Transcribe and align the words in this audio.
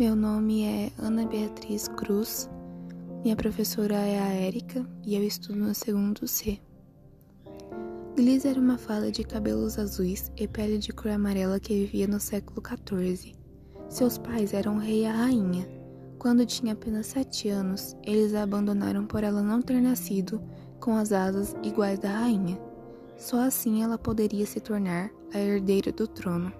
Meu 0.00 0.16
nome 0.16 0.64
é 0.64 0.90
Ana 0.98 1.26
Beatriz 1.26 1.86
Cruz, 1.86 2.48
minha 3.22 3.36
professora 3.36 3.96
é 3.96 4.18
a 4.18 4.32
Érica 4.32 4.82
e 5.04 5.14
eu 5.14 5.22
estudo 5.22 5.58
no 5.58 5.74
segundo 5.74 6.26
C. 6.26 6.58
Gliss 8.16 8.46
era 8.46 8.58
uma 8.58 8.78
fada 8.78 9.12
de 9.12 9.22
cabelos 9.22 9.78
azuis 9.78 10.32
e 10.38 10.48
pele 10.48 10.78
de 10.78 10.90
cor 10.90 11.10
amarela 11.10 11.60
que 11.60 11.74
vivia 11.74 12.06
no 12.06 12.18
século 12.18 12.62
XIV. 12.66 13.34
Seus 13.90 14.16
pais 14.16 14.54
eram 14.54 14.76
o 14.76 14.78
rei 14.78 15.02
e 15.02 15.06
a 15.06 15.12
rainha. 15.12 15.68
Quando 16.18 16.46
tinha 16.46 16.72
apenas 16.72 17.08
sete 17.08 17.50
anos, 17.50 17.94
eles 18.02 18.34
a 18.34 18.42
abandonaram 18.42 19.04
por 19.04 19.22
ela 19.22 19.42
não 19.42 19.60
ter 19.60 19.82
nascido 19.82 20.40
com 20.80 20.96
as 20.96 21.12
asas 21.12 21.54
iguais 21.62 21.98
da 21.98 22.08
rainha. 22.08 22.58
Só 23.18 23.38
assim 23.40 23.82
ela 23.82 23.98
poderia 23.98 24.46
se 24.46 24.60
tornar 24.60 25.10
a 25.34 25.38
herdeira 25.38 25.92
do 25.92 26.08
trono. 26.08 26.50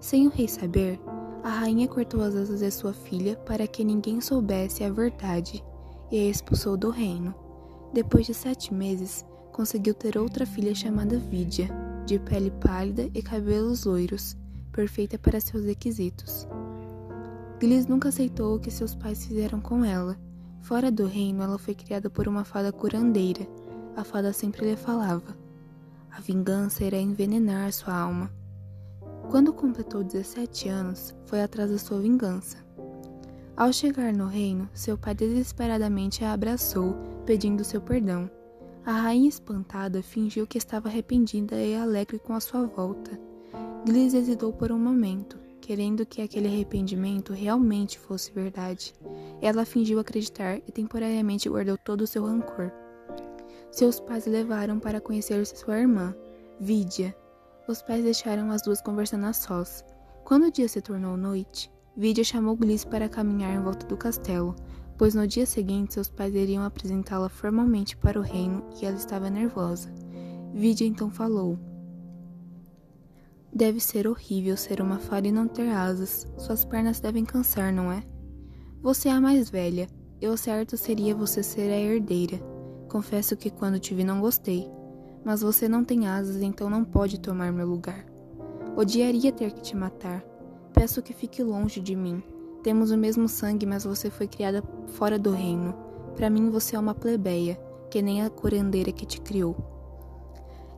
Sem 0.00 0.26
o 0.26 0.30
rei 0.30 0.48
saber, 0.48 0.98
a 1.42 1.48
rainha 1.48 1.88
cortou 1.88 2.22
as 2.22 2.34
asas 2.34 2.60
de 2.60 2.70
sua 2.70 2.92
filha 2.92 3.36
para 3.46 3.66
que 3.66 3.84
ninguém 3.84 4.20
soubesse 4.20 4.84
a 4.84 4.90
verdade 4.90 5.64
e 6.10 6.18
a 6.18 6.30
expulsou 6.30 6.76
do 6.76 6.90
reino. 6.90 7.34
Depois 7.92 8.26
de 8.26 8.34
sete 8.34 8.72
meses, 8.74 9.24
conseguiu 9.52 9.94
ter 9.94 10.18
outra 10.18 10.44
filha 10.44 10.74
chamada 10.74 11.18
Vidia, 11.18 11.68
de 12.06 12.18
pele 12.18 12.50
pálida 12.50 13.08
e 13.14 13.22
cabelos 13.22 13.84
loiros, 13.84 14.36
perfeita 14.72 15.18
para 15.18 15.40
seus 15.40 15.64
requisitos. 15.64 16.46
Gliss 17.58 17.86
nunca 17.86 18.08
aceitou 18.08 18.56
o 18.56 18.60
que 18.60 18.70
seus 18.70 18.94
pais 18.94 19.24
fizeram 19.26 19.60
com 19.60 19.84
ela. 19.84 20.18
Fora 20.62 20.90
do 20.90 21.06
reino, 21.06 21.42
ela 21.42 21.58
foi 21.58 21.74
criada 21.74 22.08
por 22.08 22.28
uma 22.28 22.44
fada 22.44 22.72
curandeira. 22.72 23.46
A 23.96 24.04
fada 24.04 24.32
sempre 24.32 24.64
lhe 24.64 24.76
falava: 24.76 25.36
a 26.10 26.20
vingança 26.20 26.84
irá 26.84 26.98
envenenar 26.98 27.72
sua 27.72 27.94
alma. 27.94 28.30
Quando 29.30 29.52
completou 29.52 30.02
17 30.02 30.68
anos, 30.68 31.14
foi 31.26 31.40
atrás 31.40 31.70
da 31.70 31.78
sua 31.78 32.00
vingança. 32.00 32.58
Ao 33.56 33.72
chegar 33.72 34.12
no 34.12 34.26
reino, 34.26 34.68
seu 34.74 34.98
pai 34.98 35.14
desesperadamente 35.14 36.24
a 36.24 36.32
abraçou, 36.32 36.96
pedindo 37.24 37.62
seu 37.62 37.80
perdão. 37.80 38.28
A 38.84 38.90
rainha 38.90 39.28
espantada 39.28 40.02
fingiu 40.02 40.48
que 40.48 40.58
estava 40.58 40.88
arrependida 40.88 41.62
e 41.62 41.76
alegre 41.76 42.18
com 42.18 42.32
a 42.32 42.40
sua 42.40 42.66
volta. 42.66 43.12
Gliss 43.86 44.14
hesitou 44.14 44.52
por 44.52 44.72
um 44.72 44.78
momento, 44.78 45.38
querendo 45.60 46.04
que 46.04 46.22
aquele 46.22 46.48
arrependimento 46.48 47.32
realmente 47.32 48.00
fosse 48.00 48.32
verdade. 48.32 48.92
Ela 49.40 49.64
fingiu 49.64 50.00
acreditar 50.00 50.56
e 50.66 50.72
temporariamente 50.72 51.48
guardou 51.48 51.78
todo 51.78 52.00
o 52.00 52.06
seu 52.06 52.24
rancor. 52.24 52.72
Seus 53.70 54.00
pais 54.00 54.26
levaram 54.26 54.80
para 54.80 55.00
conhecer 55.00 55.46
sua 55.46 55.78
irmã, 55.78 56.16
Vidia, 56.58 57.14
os 57.68 57.82
pais 57.82 58.04
deixaram 58.04 58.50
as 58.50 58.62
duas 58.62 58.80
conversando 58.80 59.26
a 59.26 59.32
sós. 59.32 59.84
Quando 60.24 60.46
o 60.46 60.50
dia 60.50 60.68
se 60.68 60.80
tornou 60.80 61.16
noite, 61.16 61.70
Vidia 61.96 62.24
chamou 62.24 62.56
Gliss 62.56 62.84
para 62.84 63.08
caminhar 63.08 63.54
em 63.54 63.62
volta 63.62 63.86
do 63.86 63.96
castelo, 63.96 64.54
pois 64.96 65.14
no 65.14 65.26
dia 65.26 65.46
seguinte 65.46 65.94
seus 65.94 66.08
pais 66.08 66.34
iriam 66.34 66.64
apresentá-la 66.64 67.28
formalmente 67.28 67.96
para 67.96 68.18
o 68.18 68.22
reino 68.22 68.64
e 68.80 68.86
ela 68.86 68.96
estava 68.96 69.28
nervosa. 69.28 69.92
Vidia 70.54 70.86
então 70.86 71.10
falou: 71.10 71.58
Deve 73.52 73.80
ser 73.80 74.06
horrível 74.06 74.56
ser 74.56 74.80
uma 74.80 74.98
fada 74.98 75.28
e 75.28 75.32
não 75.32 75.48
ter 75.48 75.68
asas. 75.68 76.26
Suas 76.38 76.64
pernas 76.64 77.00
devem 77.00 77.24
cansar, 77.24 77.72
não 77.72 77.90
é? 77.90 78.02
Você 78.80 79.08
é 79.08 79.12
a 79.12 79.20
mais 79.20 79.50
velha, 79.50 79.88
e 80.20 80.26
o 80.26 80.36
certo 80.36 80.76
seria 80.76 81.14
você 81.14 81.42
ser 81.42 81.70
a 81.70 81.78
herdeira. 81.78 82.38
Confesso 82.88 83.36
que 83.36 83.50
quando 83.50 83.78
te 83.78 83.94
vi 83.94 84.04
não 84.04 84.20
gostei 84.20 84.70
mas 85.24 85.42
você 85.42 85.68
não 85.68 85.84
tem 85.84 86.06
asas, 86.06 86.42
então 86.42 86.70
não 86.70 86.84
pode 86.84 87.20
tomar 87.20 87.52
meu 87.52 87.66
lugar. 87.66 88.04
Odiaria 88.76 89.32
ter 89.32 89.52
que 89.52 89.60
te 89.60 89.76
matar. 89.76 90.24
Peço 90.72 91.02
que 91.02 91.12
fique 91.12 91.42
longe 91.42 91.80
de 91.80 91.94
mim. 91.94 92.22
Temos 92.62 92.90
o 92.90 92.96
mesmo 92.96 93.28
sangue, 93.28 93.66
mas 93.66 93.84
você 93.84 94.10
foi 94.10 94.26
criada 94.26 94.62
fora 94.94 95.18
do 95.18 95.30
reino. 95.30 95.74
Para 96.14 96.30
mim 96.30 96.50
você 96.50 96.76
é 96.76 96.78
uma 96.78 96.94
plebeia, 96.94 97.60
que 97.90 98.00
nem 98.00 98.22
a 98.22 98.30
curandeira 98.30 98.92
que 98.92 99.06
te 99.06 99.20
criou. 99.20 99.56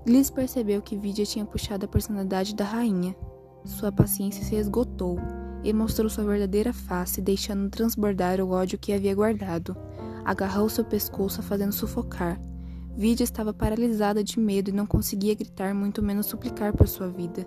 Gliss 0.04 0.30
percebeu 0.30 0.82
que 0.82 0.96
Vidia 0.96 1.24
tinha 1.24 1.44
puxado 1.44 1.84
a 1.84 1.88
personalidade 1.88 2.54
da 2.54 2.64
rainha. 2.64 3.14
Sua 3.64 3.92
paciência 3.92 4.44
se 4.44 4.56
esgotou 4.56 5.18
e 5.62 5.72
mostrou 5.72 6.10
sua 6.10 6.24
verdadeira 6.24 6.72
face, 6.72 7.20
deixando 7.20 7.70
transbordar 7.70 8.40
o 8.40 8.50
ódio 8.50 8.78
que 8.78 8.92
havia 8.92 9.14
guardado. 9.14 9.76
Agarrou 10.24 10.68
seu 10.68 10.84
pescoço, 10.84 11.42
fazendo 11.42 11.72
sufocar. 11.72 12.40
Vidia 12.94 13.24
estava 13.24 13.54
paralisada 13.54 14.22
de 14.22 14.38
medo 14.38 14.68
e 14.68 14.72
não 14.72 14.86
conseguia 14.86 15.34
gritar, 15.34 15.74
muito 15.74 16.02
menos 16.02 16.26
suplicar 16.26 16.76
por 16.76 16.86
sua 16.86 17.08
vida. 17.08 17.46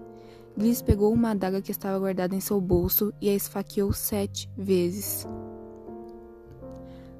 Gliss 0.58 0.82
pegou 0.82 1.14
uma 1.14 1.32
adaga 1.32 1.62
que 1.62 1.72
estava 1.72 2.00
guardada 2.00 2.36
em 2.36 2.40
seu 2.40 2.60
bolso 2.60 3.14
e 3.22 3.30
a 3.30 3.34
esfaqueou 3.36 3.94
sete 3.94 4.50
vezes. 4.58 5.28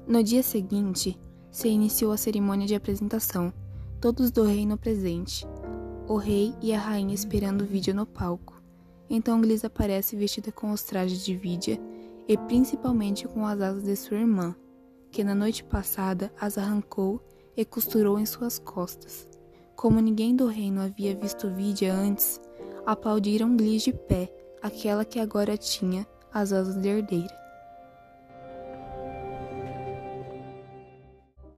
No 0.06 0.22
dia 0.22 0.42
seguinte, 0.42 1.18
se 1.50 1.68
iniciou 1.68 2.12
a 2.12 2.16
cerimônia 2.16 2.66
de 2.66 2.74
apresentação, 2.74 3.52
todos 4.00 4.30
do 4.30 4.44
reino 4.44 4.76
presente, 4.76 5.46
o 6.08 6.16
rei 6.16 6.54
e 6.60 6.72
a 6.72 6.78
rainha 6.78 7.14
esperando 7.14 7.64
Vidia 7.64 7.94
no 7.94 8.06
palco. 8.06 8.60
Então 9.08 9.40
Gliss 9.40 9.64
aparece 9.64 10.16
vestida 10.16 10.50
com 10.50 10.72
os 10.72 10.82
trajes 10.82 11.24
de 11.24 11.36
Vidia 11.36 11.80
e 12.26 12.36
principalmente 12.36 13.28
com 13.28 13.46
as 13.46 13.60
asas 13.60 13.84
de 13.84 13.94
sua 13.94 14.16
irmã, 14.16 14.56
que 15.12 15.22
na 15.22 15.34
noite 15.34 15.62
passada 15.62 16.32
as 16.40 16.58
arrancou 16.58 17.22
e 17.56 17.64
costurou 17.64 18.18
em 18.18 18.26
suas 18.26 18.58
costas. 18.58 19.26
Como 19.74 20.00
ninguém 20.00 20.34
do 20.34 20.46
reino 20.46 20.80
havia 20.80 21.14
visto 21.14 21.50
Vidia 21.50 21.94
antes, 21.94 22.40
aplaudiram 22.84 23.56
Gliss 23.56 23.84
de 23.84 23.92
pé, 23.92 24.32
aquela 24.62 25.04
que 25.04 25.20
agora 25.20 25.56
tinha 25.56 26.06
as 26.32 26.52
asas 26.52 26.76
de 26.76 26.88
herdeira. 26.88 27.45